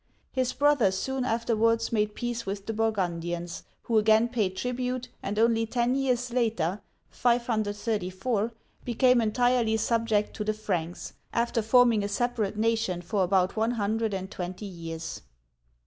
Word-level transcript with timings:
His 0.31 0.51
brothers 0.53 0.97
soon 0.97 1.23
afterwards 1.25 1.91
made 1.91 2.15
peace 2.15 2.43
with 2.43 2.65
the 2.65 2.73
Burgundians, 2.73 3.61
who 3.83 3.99
again 3.99 4.29
paid 4.29 4.57
tribute, 4.57 5.09
and 5.21 5.37
only 5.37 5.67
ten 5.67 5.93
years 5.93 6.33
later 6.33 6.81
(534) 7.11 8.51
became 8.83 9.21
entirely 9.21 9.77
subject 9.77 10.35
to 10.37 10.43
the 10.43 10.55
Franks, 10.55 11.13
after 11.31 11.61
forming 11.61 12.03
a 12.03 12.07
separate 12.07 12.57
nation 12.57 13.03
for 13.03 13.23
about 13.23 13.55
one 13.55 13.73
hundred 13.77 14.15
and 14.15 14.31
twenty 14.31 14.65
years. 14.65 15.21